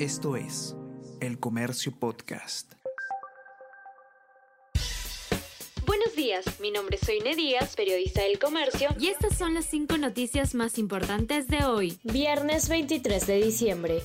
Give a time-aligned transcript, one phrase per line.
[0.00, 0.74] Esto es
[1.20, 2.72] El Comercio Podcast.
[5.86, 9.96] Buenos días, mi nombre es Soine Díaz, periodista del Comercio, y estas son las cinco
[9.96, 14.02] noticias más importantes de hoy, viernes 23 de diciembre.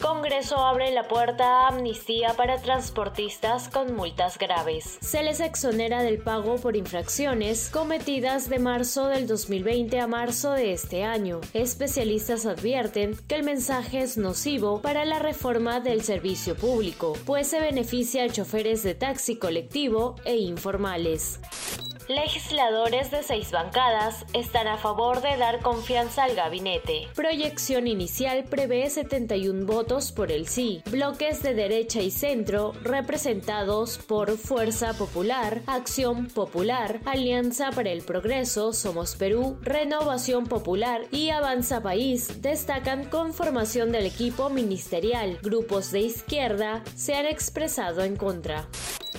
[0.00, 4.98] Congreso abre la puerta a amnistía para transportistas con multas graves.
[5.00, 10.72] Se les exonera del pago por infracciones cometidas de marzo del 2020 a marzo de
[10.72, 11.40] este año.
[11.52, 17.60] Especialistas advierten que el mensaje es nocivo para la reforma del servicio público, pues se
[17.60, 21.40] beneficia a choferes de taxi colectivo e informales.
[22.08, 27.06] Legisladores de seis bancadas están a favor de dar confianza al gabinete.
[27.14, 30.82] Proyección inicial prevé 71 votos por el sí.
[30.90, 38.72] Bloques de derecha y centro representados por Fuerza Popular, Acción Popular, Alianza para el Progreso,
[38.72, 45.38] Somos Perú, Renovación Popular y Avanza País destacan conformación del equipo ministerial.
[45.42, 48.66] Grupos de izquierda se han expresado en contra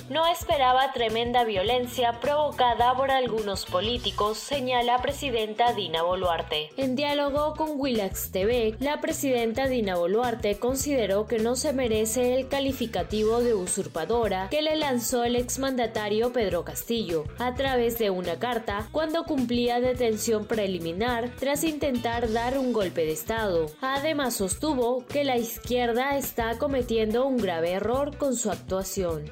[0.10, 6.70] no esperaba tremenda violencia provocada por algunos políticos, señala presidenta Dina Boluarte.
[6.78, 12.48] En diálogo con Willax TV, la presidenta Dina Boluarte consideró que no se merece el
[12.48, 18.88] calificativo de usurpadora que le lanzó el exmandatario Pedro Castillo a través de una carta
[18.92, 23.68] cuando cumplía detención preliminar tras intentar dar un golpe de Estado.
[23.82, 29.30] Además sostuvo que la izquierda está cometiendo un grave error con su actuación.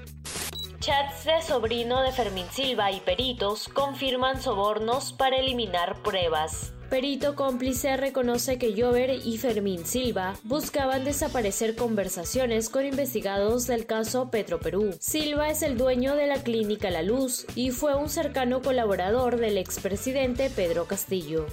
[0.88, 6.72] Chats de sobrino de Fermín Silva y peritos confirman sobornos para eliminar pruebas.
[6.90, 14.32] Perito cómplice reconoce que Jover y Fermín Silva buscaban desaparecer conversaciones con investigados del caso
[14.32, 14.96] Petroperú.
[15.02, 19.58] Silva es el dueño de la clínica La Luz y fue un cercano colaborador del
[19.58, 21.48] expresidente Pedro Castillo.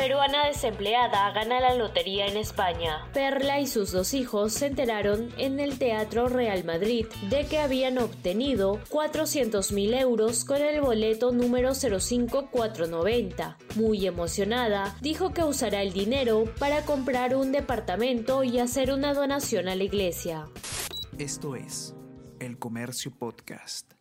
[0.00, 3.06] Peruana desempleada gana la lotería en España.
[3.12, 7.98] Perla y sus dos hijos se enteraron en el Teatro Real Madrid de que habían
[7.98, 13.58] obtenido 400 mil euros con el boleto número 05490.
[13.76, 19.68] Muy emocionada, dijo que usará el dinero para comprar un departamento y hacer una donación
[19.68, 20.46] a la iglesia.
[21.18, 21.94] Esto es
[22.38, 23.99] El Comercio Podcast.